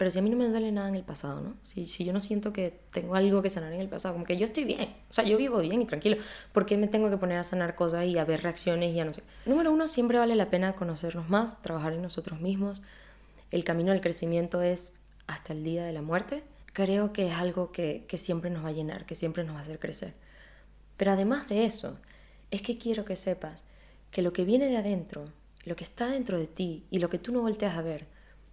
[0.00, 1.56] pero si a mí no me duele nada en el pasado, ¿no?
[1.62, 4.38] Si, si yo no siento que tengo algo que sanar en el pasado, como que
[4.38, 6.16] yo estoy bien, o sea, yo vivo bien y tranquilo,
[6.54, 9.04] ¿por qué me tengo que poner a sanar cosas y a ver reacciones y ya
[9.04, 9.22] no sé?
[9.44, 12.80] Número uno, siempre vale la pena conocernos más, trabajar en nosotros mismos.
[13.50, 14.94] El camino del crecimiento es
[15.26, 16.44] hasta el día de la muerte.
[16.72, 19.58] Creo que es algo que, que siempre nos va a llenar, que siempre nos va
[19.58, 20.14] a hacer crecer.
[20.96, 21.98] Pero además de eso,
[22.50, 23.64] es que quiero que sepas
[24.10, 25.26] que lo que viene de adentro,
[25.64, 28.06] lo que está dentro de ti y lo que tú no volteas a ver,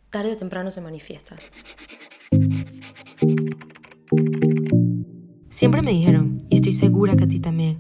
[0.10, 1.36] tarde o temprano se manifiesta.
[5.50, 7.78] Siempre me dijeron, y estoy segura que a ti también,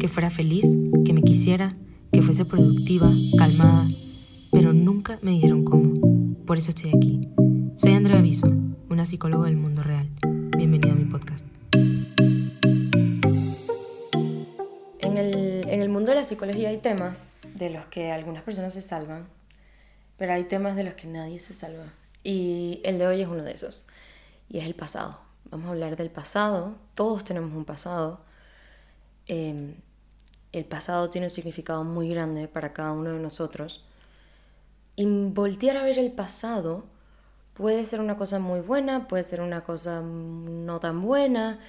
[0.00, 0.66] que fuera feliz,
[1.04, 1.76] que me quisiera,
[2.12, 3.06] que fuese productiva,
[3.36, 3.86] calmada,
[4.50, 6.36] pero nunca me dijeron cómo.
[6.46, 7.28] Por eso estoy aquí.
[7.76, 8.48] Soy Andrea Aviso,
[8.88, 10.08] una psicóloga del mundo real.
[10.56, 11.46] Bienvenida a mi podcast.
[15.00, 18.72] En el, en el mundo de la psicología hay temas de los que algunas personas
[18.72, 19.37] se salvan
[20.18, 21.86] pero hay temas de los que nadie se salva.
[22.22, 23.86] Y el de hoy es uno de esos.
[24.48, 25.20] Y es el pasado.
[25.44, 26.74] Vamos a hablar del pasado.
[26.94, 28.20] Todos tenemos un pasado.
[29.26, 29.76] Em,
[30.52, 33.84] el pasado tiene un significado muy grande para cada uno de nosotros.
[34.96, 36.84] Y voltear a ver el pasado
[37.54, 41.60] puede ser una cosa muy buena, puede ser una cosa no tan buena.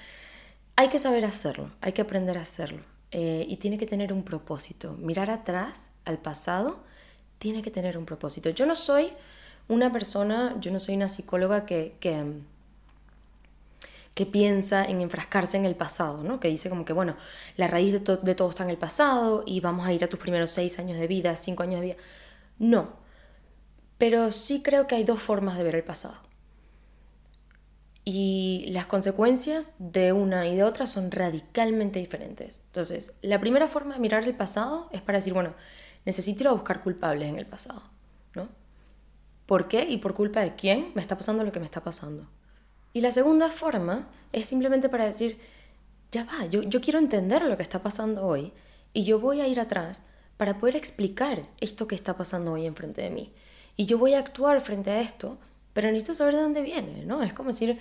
[0.74, 2.82] Hay que saber hacerlo, hay que aprender a hacerlo.
[3.12, 4.94] Eh, y tiene que tener un propósito.
[4.94, 6.89] Mirar atrás al pasado
[7.40, 8.50] tiene que tener un propósito.
[8.50, 9.08] Yo no soy
[9.66, 12.24] una persona, yo no soy una psicóloga que, que,
[14.30, 16.40] piensa en enfrascarse en el pasado, ¿no?
[16.40, 17.16] que dice como que, bueno,
[17.56, 20.20] la raíz de, de todo está en el pasado y vamos a ir a tus
[20.20, 21.96] primeros seis años de vida, cinco años de vida.
[22.58, 22.90] No,
[23.96, 26.18] pero sí creo que hay dos formas de ver el pasado.
[28.04, 32.62] Y las consecuencias de una y de otra son radicalmente diferentes.
[32.66, 35.54] Entonces, la primera forma de mirar el pasado es para decir, bueno,
[36.04, 37.82] necesito ir a buscar culpables en el pasado,
[38.34, 38.48] ¿no?
[39.46, 42.28] ¿Por qué y por culpa de quién me está pasando lo que me está pasando?
[42.92, 45.38] Y la segunda forma es simplemente para decir,
[46.12, 48.52] ya va, yo, quiero entender lo que está pasando hoy
[48.92, 50.02] y yo voy a ir atrás
[50.36, 53.32] para poder explicar esto que está pasando hoy enfrente de mí.
[53.76, 55.38] Y yo voy a actuar frente a esto,
[55.72, 57.22] pero necesito saber de dónde viene, ¿no?
[57.22, 57.78] Es como decir,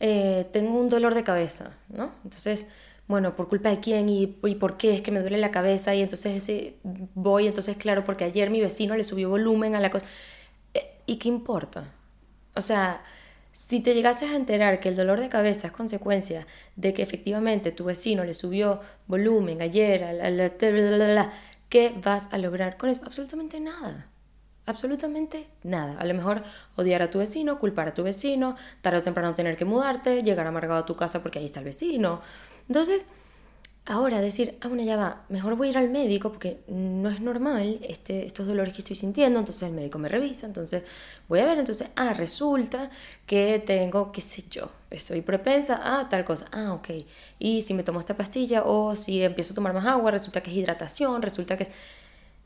[0.00, 2.12] eh, tengo un dolor de cabeza, ¿no?
[2.24, 2.66] Entonces,
[3.08, 6.02] bueno, por culpa de quién y, por qué es que me duele la cabeza y
[6.02, 6.76] entonces ese,
[7.14, 10.06] voy, entonces claro, porque ayer mi vecino le subió volumen a la cosa.
[10.74, 11.92] Eh, ¿Y qué importa?
[12.54, 13.02] O sea,
[13.52, 16.46] si te llegases a enterar que el dolor de cabeza es consecuencia
[16.76, 21.32] de que efectivamente tu vecino le subió volumen ayer, a
[21.68, 23.02] ¿qué vas a lograr con eso?
[23.04, 24.08] Absolutamente nada.
[24.66, 25.98] Absolutamente nada.
[26.00, 26.42] A lo mejor
[26.74, 30.46] odiar a tu vecino, culpar a tu vecino, tarde o temprano tener que mudarte, llegar
[30.46, 32.20] amargado a tu casa porque ahí está el vecino.
[32.68, 33.06] Entonces,
[33.86, 37.20] ahora decir, ah, bueno, ya va, mejor voy a ir al médico porque no es
[37.20, 40.82] normal este, estos dolores que estoy sintiendo, entonces el médico me revisa, entonces
[41.28, 42.90] voy a ver, entonces, ah, resulta
[43.26, 46.88] que tengo, qué sé yo, estoy propensa a tal cosa, ah, ok,
[47.38, 50.50] y si me tomo esta pastilla o si empiezo a tomar más agua, resulta que
[50.50, 51.70] es hidratación, resulta que es...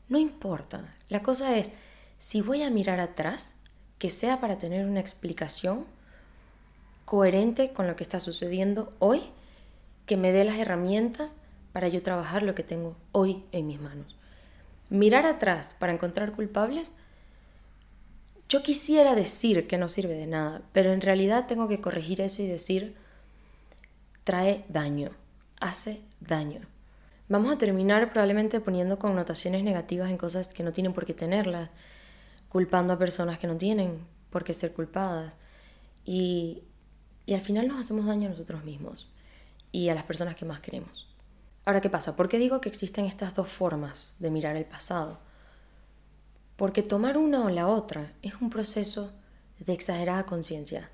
[0.09, 1.71] No importa, la cosa es,
[2.19, 3.55] si voy a mirar atrás,
[3.97, 5.85] que sea para tener una explicación
[7.05, 9.21] coherente con lo que está sucediendo hoy,
[10.11, 11.37] que me dé las herramientas
[11.71, 14.17] para yo trabajar lo que tengo hoy en mis manos.
[14.89, 16.95] Mirar atrás para encontrar culpables,
[18.49, 22.41] yo quisiera decir que no sirve de nada, pero en realidad tengo que corregir eso
[22.41, 22.93] y decir,
[24.25, 25.11] trae daño,
[25.61, 26.59] hace daño.
[27.29, 31.69] Vamos a terminar probablemente poniendo connotaciones negativas en cosas que no tienen por qué tenerlas,
[32.49, 33.99] culpando a personas que no tienen
[34.29, 35.37] por qué ser culpadas.
[36.03, 36.63] Y,
[37.25, 39.07] y al final nos hacemos daño a nosotros mismos
[39.71, 41.07] y a las personas que más queremos.
[41.65, 42.15] Ahora, ¿qué pasa?
[42.15, 45.19] ¿Por qué digo que existen estas dos formas de mirar el pasado?
[46.55, 49.11] Porque tomar una o la otra es un proceso
[49.59, 50.89] de exagerada conciencia.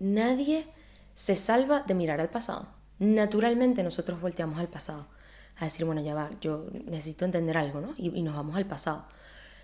[0.00, 0.66] Nadie
[1.14, 2.68] se salva de mirar al pasado.
[2.98, 5.06] Naturalmente nosotros volteamos al pasado
[5.56, 7.94] a decir, bueno, ya va, yo necesito entender algo, ¿no?
[7.96, 9.06] Y, y nos vamos al pasado.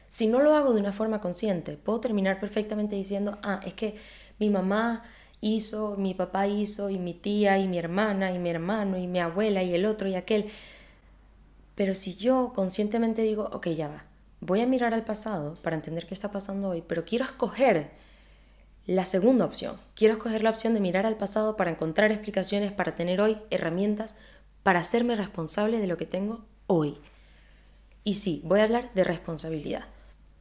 [0.07, 3.97] Si no lo hago de una forma consciente, puedo terminar perfectamente diciendo, ah, es que
[4.39, 5.03] mi mamá
[5.41, 9.21] hizo, mi papá hizo, y mi tía, y mi hermana, y mi hermano, y mi
[9.21, 10.47] abuela, y el otro, y aquel.
[11.75, 14.05] Pero si yo conscientemente digo, ok, ya va,
[14.41, 17.91] voy a mirar al pasado para entender qué está pasando hoy, pero quiero escoger
[18.87, 19.77] la segunda opción.
[19.95, 24.15] Quiero escoger la opción de mirar al pasado para encontrar explicaciones, para tener hoy herramientas,
[24.63, 26.97] para hacerme responsable de lo que tengo hoy.
[28.03, 29.85] Y sí, voy a hablar de responsabilidad.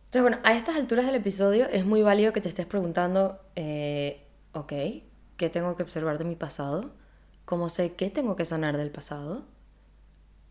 [0.06, 4.27] Entonces, bueno, a estas alturas del episodio es muy válido que te estés preguntando, eh,
[4.60, 4.74] ok,
[5.38, 6.92] ¿qué tengo que observar de mi pasado?
[7.46, 9.46] ¿Cómo sé qué tengo que sanar del pasado?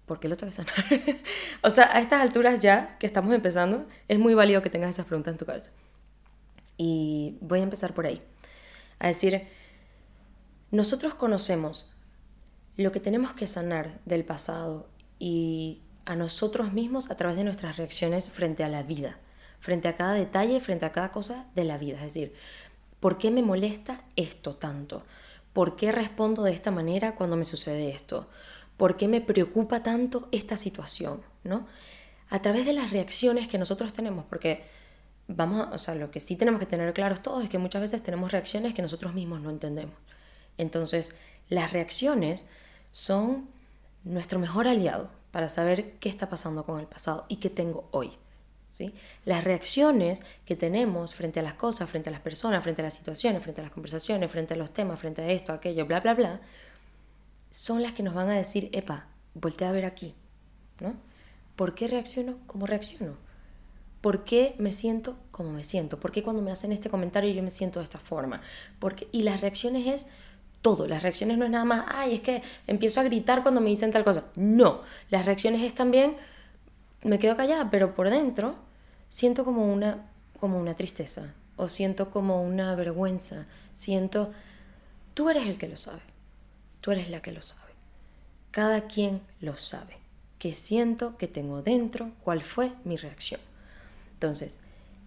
[0.07, 0.75] ¿Por qué lo tengo que sanar?
[1.63, 5.07] o sea, a estas alturas ya que estamos empezando, es muy válido que tengas esas
[5.07, 5.73] preguntas en tu cabeza.
[6.77, 8.21] Y voy a empezar por ahí.
[8.99, 9.47] A decir,
[10.71, 11.91] nosotros conocemos
[12.77, 14.89] lo que tenemos que sanar del pasado
[15.19, 19.19] y a nosotros mismos a través de nuestras reacciones frente a la vida,
[19.59, 21.97] frente a cada detalle, frente a cada cosa de la vida.
[21.97, 22.35] Es decir,
[23.07, 25.05] ¿por qué me molesta esto tanto?
[25.53, 28.27] ¿Por qué respondo de esta manera cuando me sucede esto?
[28.77, 31.23] ¿Por qué me preocupa tanto esta situación?
[31.45, 31.69] ¿No?
[32.31, 34.65] A través de las reacciones que nosotros tenemos, porque
[35.29, 38.03] vamos, o sea, lo que sí tenemos que tener claros todos es que muchas veces
[38.03, 39.95] tenemos reacciones que nosotros mismos no entendemos.
[40.59, 41.15] Entonces,
[41.49, 42.45] las reacciones
[42.91, 43.49] son
[44.03, 48.19] nuestro mejor aliado para saber qué está pasando con el pasado y qué tengo hoy.
[48.69, 48.95] ¿Sí?
[49.25, 52.95] Las reacciones que tenemos frente a las cosas, frente a las personas, frente a las
[52.95, 56.15] situaciones, frente a las conversaciones, frente a los temas, frente a esto, aquello, bla, bla,
[56.15, 56.41] bla,
[57.51, 60.15] son las que nos van a decir, epa, voltea a ver aquí.
[60.81, 60.95] ¿no?
[61.57, 63.17] ¿Por qué reacciono como reacciono?
[64.01, 65.99] ¿Por qué me siento como me siento?
[65.99, 68.41] ¿Por qué cuando me hacen este comentario yo me siento de esta forma?
[68.79, 70.07] Porque, y las reacciones es
[70.63, 70.87] todo.
[70.87, 73.91] Las reacciones no es nada más, ay, es que empiezo a gritar cuando me dicen
[73.91, 74.25] tal cosa.
[74.37, 76.17] No, las reacciones es también,
[77.07, 78.57] me quedo callada, pero por dentro
[79.09, 80.11] siento como una,
[80.41, 83.47] como una tristeza o siento como una vergüenza.
[83.75, 84.33] Siento,
[85.15, 86.03] tú eres el que lo sabe,
[86.81, 87.73] tú eres la que lo sabe.
[88.51, 89.99] Cada quien lo sabe.
[90.39, 91.17] ¿Qué siento?
[91.17, 92.11] ¿Qué tengo dentro?
[92.23, 93.41] ¿Cuál fue mi reacción?
[94.15, 94.59] Entonces,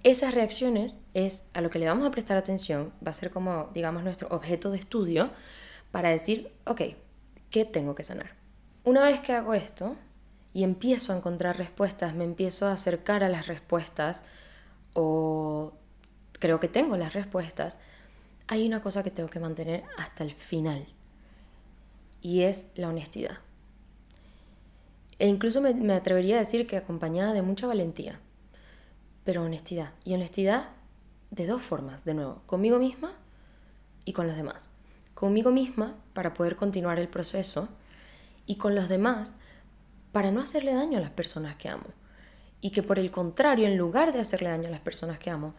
[0.03, 3.69] esas reacciones es a lo que le vamos a prestar atención, va a ser como,
[3.73, 5.29] digamos, nuestro objeto de estudio
[5.91, 6.81] para decir, ok,
[7.49, 8.31] ¿qué tengo que sanar?
[8.83, 9.95] Una vez que hago esto
[10.53, 14.23] y empiezo a encontrar respuestas, me empiezo a acercar a las respuestas
[14.93, 15.73] o
[16.33, 17.79] creo que tengo las respuestas,
[18.47, 20.87] hay una cosa que tengo que mantener hasta el final
[22.21, 23.37] y es la honestidad.
[25.19, 28.19] E incluso me, atrevería a decir que acompañada de mucha valentía
[29.29, 29.91] pero honestidad.
[30.03, 30.69] Y honestidad
[31.29, 33.11] de dos formas, de nuevo, conmigo misma
[34.03, 34.71] y con los demás.
[35.13, 37.69] Conmigo misma para poder continuar el proceso
[38.47, 39.39] y con los demás
[40.11, 41.88] para no hacerle daño a las personas que amo.
[42.61, 45.56] Y que por el contrario, en lugar de hacerle daño a las personas que amo,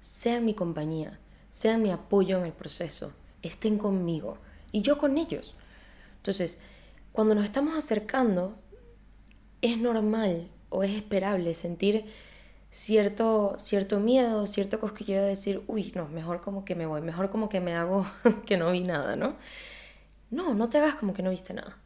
[0.00, 1.18] sean mi compañía,
[1.48, 3.12] sean mi apoyo en el proceso,
[3.42, 4.38] estén conmigo
[4.72, 5.54] y yo con ellos.
[6.16, 6.60] Entonces,
[7.12, 8.58] cuando nos estamos acercando,
[9.62, 12.06] es normal o es esperable sentir
[12.70, 17.30] cierto, cierto miedo, cierto cosquilleo de decir, uy, no, mejor como que me voy, mejor
[17.30, 18.06] como que me hago
[18.46, 19.36] que no vi nada, ¿no?
[20.30, 21.76] No, no te hagas como que no viste nada.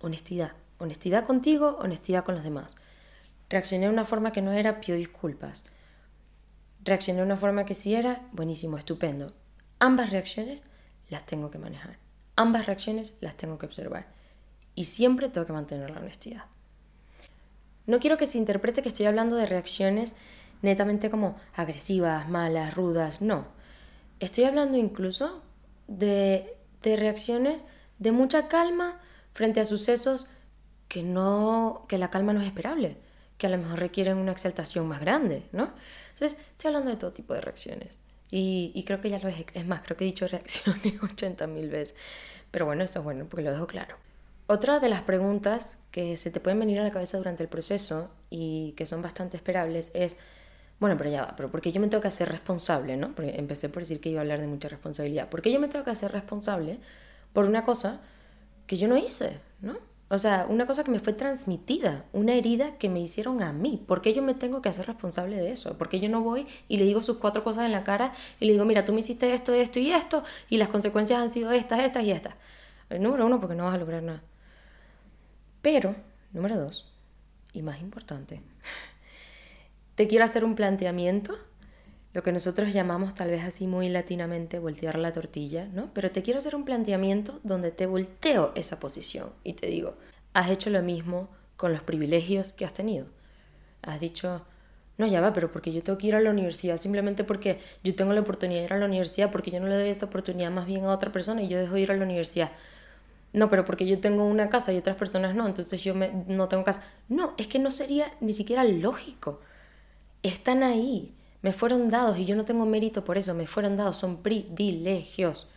[0.00, 0.52] Honestidad.
[0.82, 2.74] Honestidad contigo, honestidad con los demás.
[3.48, 5.62] Reaccioné de una forma que no era, pido disculpas.
[6.82, 9.32] Reaccioné de una forma que sí era, buenísimo, estupendo.
[9.78, 10.64] Ambas reacciones
[11.08, 11.98] las tengo que manejar.
[12.34, 14.08] Ambas reacciones las tengo que observar.
[14.74, 16.46] Y siempre tengo que mantener la honestidad.
[17.86, 20.16] No quiero que se interprete que estoy hablando de reacciones
[20.62, 23.46] netamente como agresivas, malas, rudas, no.
[24.18, 25.44] Estoy hablando incluso
[25.86, 27.64] de, de reacciones
[28.00, 29.00] de mucha calma
[29.32, 30.26] frente a sucesos
[30.92, 32.98] que no que la calma no es esperable,
[33.38, 35.72] que a lo mejor requieren una exaltación más grande, ¿no?
[36.12, 38.02] Entonces, estoy hablando de todo tipo de reacciones.
[38.30, 41.46] Y, y creo que ya lo es, es más, creo que he dicho reacciones 80
[41.46, 41.96] mil veces.
[42.50, 43.96] Pero bueno, eso es bueno, porque lo dejo claro.
[44.46, 48.10] Otra de las preguntas que se te pueden venir a la cabeza durante el proceso
[48.28, 50.18] y que son bastante esperables es,
[50.78, 53.14] bueno, pero ya va, pero porque yo me tengo que hacer responsable, ¿no?
[53.16, 55.30] Empecé por decir que iba a hablar de mucha responsabilidad.
[55.30, 56.80] ¿Por qué yo me tengo que hacer responsable
[57.32, 58.02] por una cosa
[58.66, 59.91] que yo no hice, ¿no?
[60.12, 63.82] O sea, una cosa que me fue transmitida, una herida que me hicieron a mí.
[63.88, 65.78] ¿Por qué yo me tengo que hacer responsable de eso?
[65.78, 68.44] ¿Por qué yo no voy y le digo sus cuatro cosas en la cara y
[68.44, 71.50] le digo, mira, tú me hiciste esto, esto y esto, y las consecuencias han sido
[71.50, 72.34] estas, estas y estas?
[72.90, 74.22] número uno, porque no vas a lograr nada.
[75.62, 75.96] Pero,
[76.34, 76.92] número dos,
[77.54, 78.42] y más importante,
[79.94, 81.38] te quiero hacer un planteamiento,
[82.14, 85.90] lo que nosotros llamamos tal vez así muy latinamente voltear la tortilla, ¿no?
[85.94, 89.94] Pero te quiero hacer un planteamiento donde te volteo esa posición y te digo,
[90.34, 93.06] has hecho lo mismo con los privilegios que has tenido.
[93.82, 94.44] Has dicho,
[94.98, 97.94] no, ya va, pero porque yo tengo que ir a la universidad simplemente porque yo
[97.94, 100.50] tengo la oportunidad de ir a la universidad, porque yo no le doy esa oportunidad
[100.50, 102.50] más bien a otra persona y yo dejo de ir a la universidad
[103.32, 106.48] no, pero porque yo tengo una casa y otras personas no, entonces yo me, no
[106.48, 106.82] tengo casa.
[107.08, 109.40] No, es que no sería ni siquiera lógico.
[110.22, 113.96] Están ahí, me fueron dados y yo no tengo mérito por eso, me fueron dados,
[113.96, 115.48] son privilegios.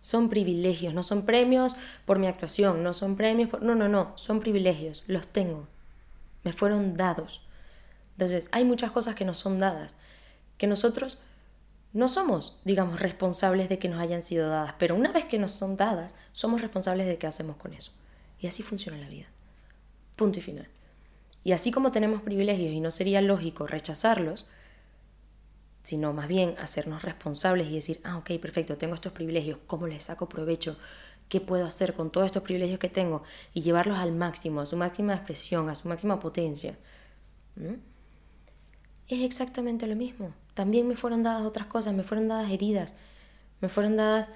[0.00, 1.74] Son privilegios, no son premios
[2.06, 3.62] por mi actuación, no son premios por...
[3.62, 5.66] No, no, no, son privilegios, los tengo.
[6.44, 7.42] Me fueron dados.
[8.12, 9.96] Entonces, hay muchas cosas que nos son dadas,
[10.56, 11.18] que nosotros
[11.92, 15.52] no somos, digamos, responsables de que nos hayan sido dadas, pero una vez que nos
[15.52, 17.92] son dadas, somos responsables de qué hacemos con eso.
[18.38, 19.26] Y así funciona la vida.
[20.14, 20.68] Punto y final.
[21.42, 24.48] Y así como tenemos privilegios y no sería lógico rechazarlos,
[25.88, 30.02] sino más bien hacernos responsables y decir, ah, ok, perfecto, tengo estos privilegios, ¿cómo les
[30.02, 30.76] saco provecho?
[31.30, 33.22] ¿Qué puedo hacer con todos estos privilegios que tengo?
[33.54, 36.76] Y llevarlos al máximo, a su máxima expresión, a su máxima potencia.
[39.08, 40.34] Es exactamente lo mismo.
[40.52, 42.94] También me fueron dadas otras cosas, me fueron dadas heridas,
[43.62, 44.28] me fueron dadas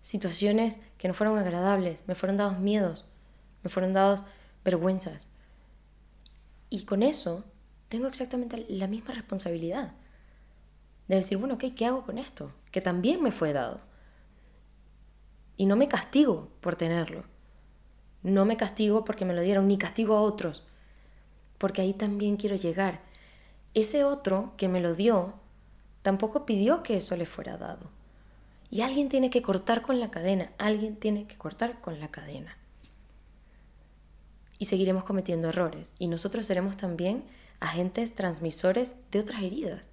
[0.00, 3.04] situaciones que no fueron agradables, me fueron dados miedos,
[3.64, 4.22] me fueron dados
[4.64, 5.26] vergüenzas.
[6.70, 7.42] Y con eso
[7.88, 9.92] tengo exactamente la misma responsabilidad.
[11.08, 12.52] De decir, bueno, ¿qué hago con esto?
[12.70, 13.80] Que también me fue dado.
[15.56, 17.24] Y no me castigo por tenerlo.
[18.22, 20.64] No me castigo porque me lo dieron, ni castigo a otros.
[21.58, 23.00] Porque ahí también quiero llegar.
[23.74, 25.34] Ese otro que me lo dio
[26.02, 27.90] tampoco pidió que eso le fuera dado.
[28.70, 32.56] Y alguien tiene que cortar con la cadena, alguien tiene que cortar con la cadena.
[34.58, 35.92] Y seguiremos cometiendo errores.
[35.98, 37.24] Y nosotros seremos también
[37.60, 39.88] agentes transmisores de otras heridas.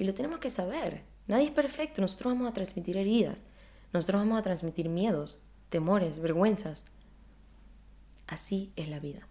[0.00, 1.02] Y lo tenemos que saber.
[1.26, 3.44] Nadie es perfecto, nosotros vamos a transmitir heridas.
[3.92, 6.84] Nosotros vamos a transmitir miedos, temores, vergüenzas.
[8.26, 9.28] Así es la vida.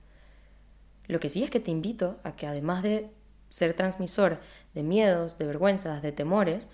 [1.07, 3.09] Lo que sí es que te invito a que además de
[3.49, 4.41] ser transmisor
[4.75, 6.67] de miedos, de vergüenzas, de temores,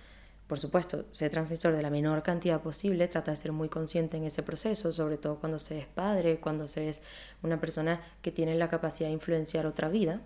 [0.47, 4.25] por supuesto, ser transmisor de la menor cantidad posible, trata de ser muy consciente en
[4.25, 7.01] ese proceso, sobre todo cuando se es padre, cuando se es
[7.43, 10.19] una persona que tiene la capacidad de influenciar otra vida.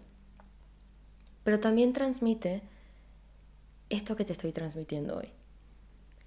[1.43, 2.63] Pero también transmite
[3.89, 5.33] esto que te estoy transmitiendo hoy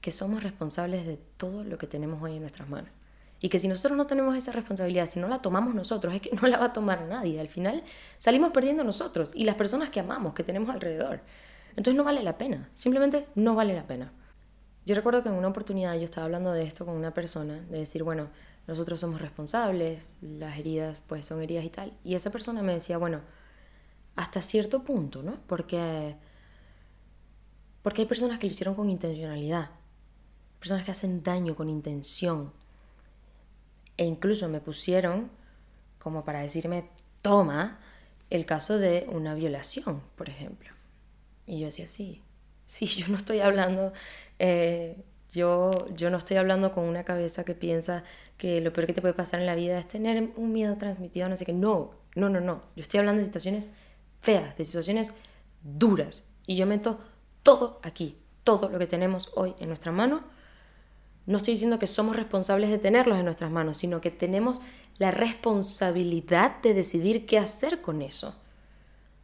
[0.02, 2.90] que somos responsables de todo lo que tenemos hoy en nuestras manos.
[3.40, 6.31] Y que si nosotros no tenemos esa responsabilidad, si no la tomamos nosotros, es que
[6.42, 7.40] no la va a tomar nadie.
[7.40, 7.83] Al final
[8.19, 11.21] salimos perdiendo nosotros y las personas que amamos, que tenemos alrededor.
[11.71, 14.12] Entonces no vale la pena, simplemente no vale la pena.
[14.85, 17.78] Yo recuerdo que en una oportunidad yo estaba hablando de esto con una persona, de
[17.78, 18.28] decir, bueno,
[18.66, 21.92] nosotros somos responsables, las heridas pues son heridas y tal.
[22.04, 23.21] Y esa persona me decía, bueno,
[24.16, 25.38] hasta cierto punto, ¿no?
[25.47, 26.16] Porque,
[27.83, 29.71] porque hay personas que lo hicieron con intencionalidad
[30.62, 32.53] personas que hacen daño con intención.
[33.97, 35.29] E incluso me pusieron
[35.99, 36.89] como para decirme,
[37.21, 37.81] toma
[38.31, 40.71] el caso de una violación, por ejemplo.
[41.47, 42.23] Y yo decía, sí,
[42.65, 43.93] sí, yo no estoy hablando,
[44.39, 48.05] eh, yo, yo no estoy hablando con una cabeza que piensa
[48.37, 51.29] que lo peor que te puede pasar en la vida es tener un miedo transmitido,
[51.29, 51.53] no sé qué.
[51.53, 52.62] No, no, no, no.
[52.77, 53.71] Yo estoy hablando de situaciones
[54.21, 55.12] feas, de situaciones
[55.65, 56.29] duras.
[56.47, 57.01] Y yo meto
[57.43, 60.23] todo aquí, todo lo que tenemos hoy en nuestra mano
[61.25, 64.61] no estoy diciendo que somos responsables de tenerlos en nuestras manos, sino que tenemos
[64.99, 68.35] la responsabilidad de decidir qué hacer con eso.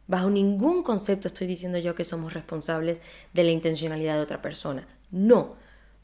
[0.07, 3.01] Bajo ningún concepto estoy diciendo yo que somos responsables
[3.33, 4.87] de la intencionalidad de otra persona.
[5.11, 5.55] No,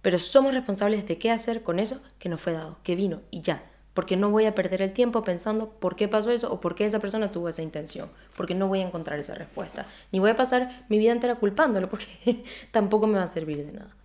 [0.01, 3.41] pero somos responsables de qué hacer con eso que nos fue dado, que vino y
[3.41, 3.63] ya.
[3.95, 6.85] Porque no voy a perder el tiempo pensando por qué pasó eso o por qué
[6.85, 8.11] esa persona tuvo esa intención.
[8.37, 9.87] Porque no voy a encontrar esa respuesta.
[10.11, 13.71] Ni voy a pasar mi vida entera culpándolo porque tampoco me va a servir de
[13.71, 13.95] nada.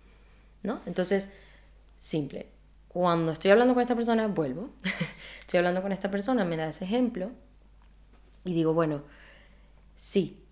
[0.63, 0.79] ¿No?
[0.87, 1.29] Entonces,
[2.01, 2.47] Simple.
[2.89, 4.71] Cuando estoy hablando con esta persona, vuelvo.
[5.39, 7.31] estoy hablando con esta persona, me da ese ejemplo
[8.43, 9.03] y digo, bueno,
[9.95, 10.43] sí,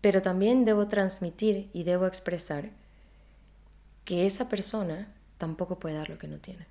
[0.00, 2.70] pero también debo transmitir y debo expresar
[4.04, 6.66] que esa persona tampoco puede dar lo que no tiene.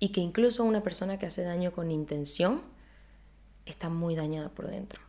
[0.00, 2.62] Y que incluso una persona que hace daño con intención
[3.66, 5.00] está muy dañada por dentro.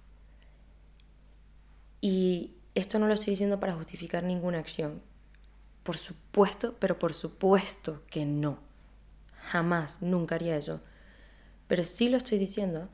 [2.02, 5.02] Y esto no lo estoy diciendo para justificar ninguna acción.
[5.84, 8.60] Por supuesto, pero por supuesto que no.
[9.44, 10.82] Jamás, nunca haría eso.
[11.68, 12.90] Pero sí lo estoy diciendo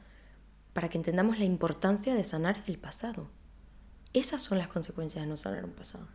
[0.73, 3.29] para que entendamos la importancia de sanar el pasado.
[4.13, 6.07] Esas son las consecuencias de no sanar un pasado.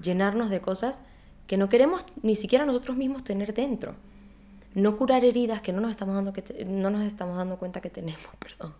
[0.00, 1.02] Llenarnos de cosas
[1.46, 3.96] que no queremos ni siquiera nosotros mismos tener dentro.
[4.74, 7.90] No curar heridas que no nos estamos dando, que no nos estamos dando cuenta que
[7.90, 8.74] tenemos, perdón.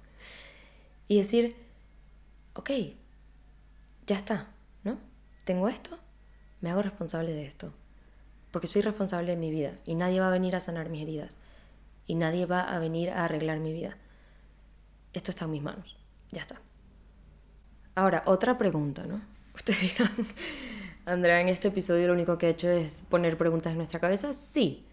[1.09, 1.57] Y decir,
[2.55, 2.71] ok,
[4.07, 4.49] ya está,
[4.85, 4.99] ¿no?
[5.45, 5.99] Tengo esto,
[6.61, 7.73] me hago responsable de esto,
[8.51, 11.39] porque soy responsable de mi vida y nadie va a venir a sanar mis heridas
[12.07, 13.97] y nadie va a venir a arreglar mi vida.
[15.13, 15.97] Esto está en mis manos,
[16.31, 16.61] ya está.
[17.95, 19.21] Ahora, otra pregunta, ¿no?
[19.55, 20.13] Ustedes dirán,
[21.05, 24.33] Andrea, en este episodio lo único que he hecho es poner preguntas en nuestra cabeza.
[24.33, 24.85] Sí,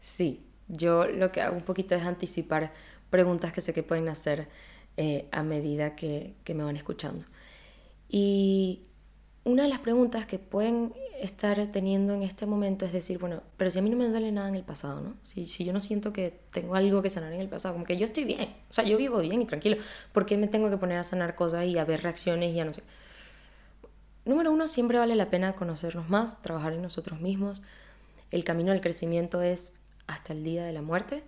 [0.00, 0.44] sí.
[0.68, 2.70] Yo lo que hago un poquito es anticipar
[3.10, 4.48] preguntas que sé que pueden hacer
[4.96, 7.24] eh, a medida que, que me van escuchando.
[8.08, 8.82] Y
[9.44, 13.70] una de las preguntas que pueden estar teniendo en este momento es decir, bueno, pero
[13.70, 15.14] si a mí no me duele nada en el pasado, ¿no?
[15.24, 17.96] Si, si yo no siento que tengo algo que sanar en el pasado, como que
[17.96, 19.78] yo estoy bien, o sea, yo vivo bien y tranquilo,
[20.12, 22.64] ¿por qué me tengo que poner a sanar cosas y a ver reacciones y ya
[22.66, 22.82] no sé?
[24.26, 27.62] Número uno, siempre vale la pena conocernos más, trabajar en nosotros mismos.
[28.30, 29.77] El camino del crecimiento es
[30.08, 31.22] hasta el día de la muerte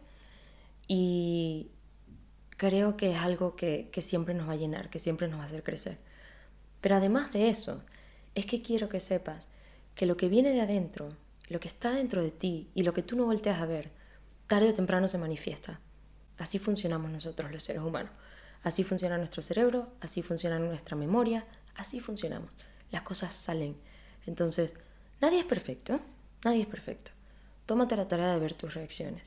[0.89, 1.71] y
[2.57, 5.45] creo que es algo que, que siempre nos va a llenar, que siempre nos va
[5.45, 5.99] a hacer crecer.
[6.81, 7.85] Pero además de eso,
[8.35, 9.47] es que quiero que sepas
[9.95, 11.11] que lo que viene de adentro,
[11.49, 13.91] lo que está dentro de ti y lo que tú no volteas a ver,
[14.47, 15.81] tarde o temprano se manifiesta.
[16.39, 18.13] Así funcionamos nosotros los seres humanos.
[18.63, 21.47] Así funciona nuestro cerebro, así funciona nuestra memoria,
[21.77, 22.59] así funcionamos.
[22.91, 23.77] Las cosas salen.
[24.27, 24.77] Entonces,
[25.21, 26.01] nadie es perfecto,
[26.45, 27.13] nadie es perfecto.
[27.71, 29.23] Tómate la tarea de ver tus reacciones,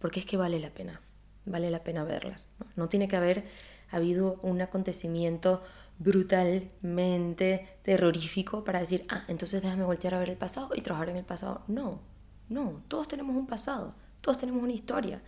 [0.00, 1.00] porque es que vale la pena,
[1.46, 2.48] vale la pena verlas.
[2.74, 3.44] No, tiene que haber
[3.88, 5.62] habido un acontecimiento
[6.00, 11.18] brutalmente terrorífico para decir, ah, entonces déjame voltear a ver el pasado y trabajar en
[11.18, 11.62] el pasado.
[11.68, 12.00] No,
[12.48, 15.22] no, todos tenemos un pasado, todos tenemos una historia.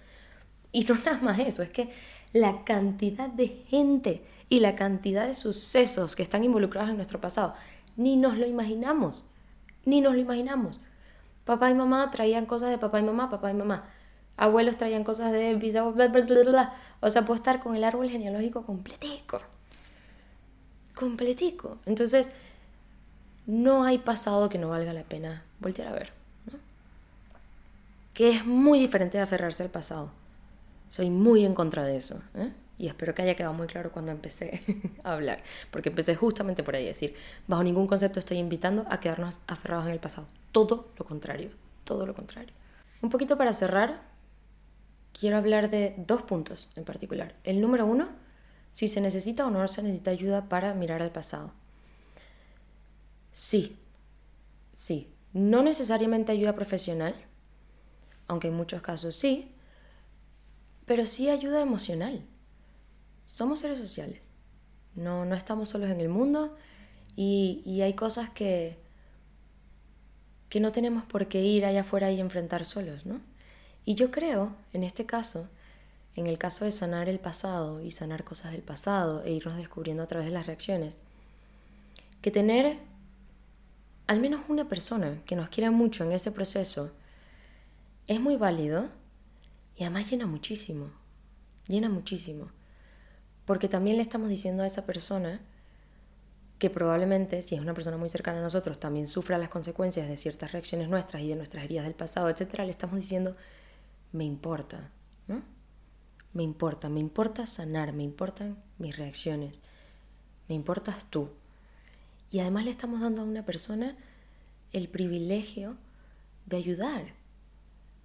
[0.73, 1.93] Y no nada más eso, es que
[2.33, 7.55] la cantidad de gente y la cantidad de sucesos que están involucrados en nuestro pasado,
[7.97, 9.25] ni nos lo imaginamos,
[9.85, 10.81] ni nos lo imaginamos.
[11.47, 13.85] Papá y mamá traían cosas de papá y mamá, papá y mamá.
[14.37, 16.69] Abuelos traían cosas de bisabuelos,
[17.01, 19.41] O sea, puedo estar con el árbol genealógico completico.
[20.95, 21.79] Completico.
[21.87, 22.33] Entonces,
[23.47, 26.13] no hay pasado que no valga la pena voltear a ver.
[28.13, 30.11] Que es muy diferente de aferrarse al pasado.
[30.89, 32.21] Soy muy en contra de eso.
[32.35, 32.51] ¿eh?
[32.79, 34.63] Y espero que haya quedado muy claro cuando empecé
[35.05, 35.43] a hablar.
[35.71, 37.15] Porque empecé justamente por ahí, decir,
[37.47, 40.27] bajo ningún concepto estoy invitando a quedarnos aferrados en el pasado.
[40.53, 41.51] Todo lo contrario.
[41.85, 42.53] Todo lo contrario.
[43.01, 44.03] Un poquito para cerrar,
[45.19, 47.35] quiero hablar de dos puntos en particular.
[47.45, 48.09] El número uno,
[48.73, 51.53] si se necesita o no se necesita ayuda para mirar al pasado.
[53.33, 53.79] Sí,
[54.73, 55.13] sí.
[55.33, 57.15] No necesariamente ayuda profesional,
[58.27, 59.53] aunque en muchos casos sí,
[60.87, 62.23] pero sí ayuda emocional.
[63.37, 64.23] Somos seres sociales.
[64.95, 66.57] No, no estamos solos en el mundo
[67.17, 68.79] y, y hay cosas que,
[70.49, 73.21] que no tenemos por qué ir allá afuera y enfrentar solos, ¿no?
[73.85, 75.51] Y yo creo, en este caso,
[76.15, 80.03] en el caso de sanar el pasado y sanar cosas del pasado e irnos descubriendo
[80.03, 81.01] a través de las reacciones,
[82.23, 82.79] que tener
[84.07, 86.91] al menos una persona que nos quiera mucho en ese proceso
[88.07, 88.89] es muy válido
[89.77, 90.91] y además llena muchísimo,
[91.69, 92.56] llena muchísimo.
[93.47, 95.41] Porque también le estamos diciendo a esa persona
[96.59, 100.17] que probablemente, si es una persona muy cercana a nosotros, también sufra las consecuencias de
[100.17, 103.35] ciertas reacciones nuestras y de nuestras heridas del pasado, etc., le estamos diciendo,
[104.13, 104.91] me importa.
[106.33, 109.59] Me importa, me importa sanar, me importan mis reacciones,
[110.49, 111.31] me importas tú.
[112.31, 113.97] Y además le estamos dando a una persona
[114.73, 115.79] el privilegio
[116.45, 117.15] de ayudar.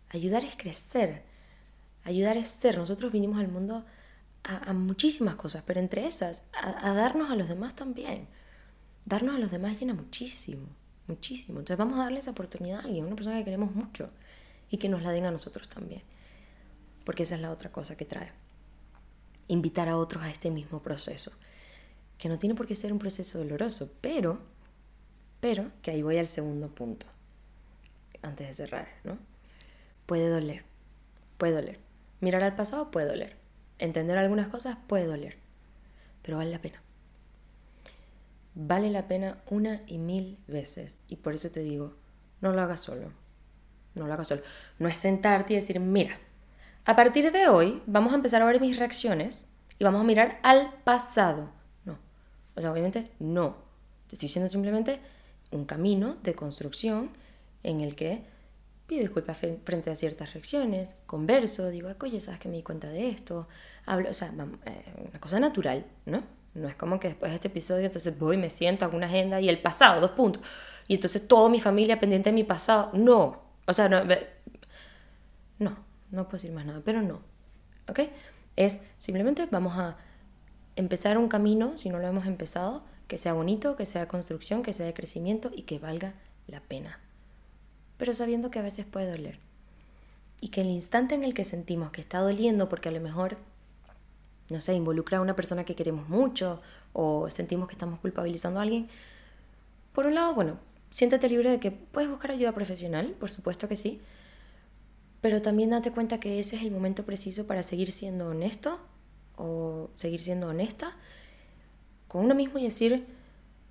[0.07, 1.23] Ayudar es crecer,
[2.03, 2.77] Ayudar es ser.
[2.77, 3.85] Nosotros vinimos al mundo
[4.43, 8.27] a, muchísimas cosas, pero entre esas, a, darnos a los demás también.
[9.05, 10.67] Darnos a los demás llena muchísimo,
[11.07, 11.59] muchísimo.
[11.59, 14.09] Entonces vamos a darle esa oportunidad a alguien, una persona que queremos mucho,
[14.69, 16.01] y que nos la den a nosotros también.
[17.05, 18.31] Porque esa es la otra cosa que trae.
[19.47, 21.31] Invitar a otros a este mismo proceso.
[22.17, 24.39] Que no tiene por qué ser un proceso doloroso, pero,
[25.39, 27.07] pero, que ahí voy al segundo punto,
[28.21, 29.17] antes de cerrar, ¿no?
[30.05, 30.63] Puede doler,
[31.37, 33.35] puede doler Mirar al pasado puede doler.
[33.81, 35.37] Entender algunas cosas puede doler.
[36.21, 36.79] Pero vale la pena.
[38.53, 41.01] Vale la pena una y mil veces.
[41.07, 41.95] Y por eso te digo,
[42.41, 43.11] no lo hagas solo.
[43.95, 44.43] No lo hagas solo.
[44.77, 46.15] No es sentarte y decir, mira,
[46.85, 49.39] a partir de hoy vamos a empezar a ver mis reacciones
[49.79, 51.49] y vamos a mirar al pasado.
[51.83, 51.97] No.
[52.55, 53.55] O sea, obviamente no.
[54.07, 54.99] Te estoy diciendo simplemente
[55.49, 57.09] un camino de construcción
[57.63, 58.25] en el que
[58.87, 63.09] pido disculpas frente a ciertas reacciones, converso, digo, oye, ¿sabes que me di cuenta de
[63.09, 63.47] esto?
[63.85, 64.33] Hablo, o sea,
[64.65, 66.23] eh, una cosa natural, ¿no?
[66.53, 69.39] No es como que después de este episodio entonces voy, me siento, hago una agenda
[69.39, 70.43] y el pasado, dos puntos.
[70.87, 72.91] Y entonces toda mi familia pendiente de mi pasado.
[72.93, 73.41] No.
[73.65, 74.03] O sea, no,
[75.59, 75.77] no,
[76.09, 77.21] no puedo decir más nada, pero no.
[77.87, 78.01] ¿Ok?
[78.57, 79.97] Es simplemente vamos a
[80.75, 84.73] empezar un camino, si no lo hemos empezado, que sea bonito, que sea construcción, que
[84.73, 86.13] sea de crecimiento y que valga
[86.47, 86.99] la pena
[88.01, 89.37] pero sabiendo que a veces puede doler.
[90.39, 93.37] Y que el instante en el que sentimos que está doliendo, porque a lo mejor,
[94.49, 96.59] no sé, involucra a una persona que queremos mucho
[96.93, 98.87] o sentimos que estamos culpabilizando a alguien,
[99.93, 100.57] por un lado, bueno,
[100.89, 104.01] siéntate libre de que puedes buscar ayuda profesional, por supuesto que sí,
[105.21, 108.79] pero también date cuenta que ese es el momento preciso para seguir siendo honesto
[109.35, 110.97] o seguir siendo honesta
[112.07, 113.05] con uno mismo y decir,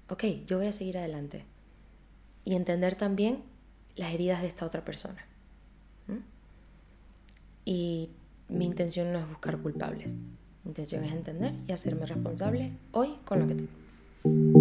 [0.09, 1.47] ok, yo voy a seguir adelante.
[2.45, 3.50] Y entender también
[3.97, 5.25] las heridas de esta otra persona.
[7.65, 8.11] Y
[8.49, 10.13] mi intención no es buscar culpables.
[10.65, 14.60] Mi intención es entender y hacerme responsable hoy con lo que tengo.